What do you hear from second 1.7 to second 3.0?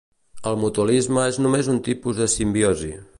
un tipus de simbiosi.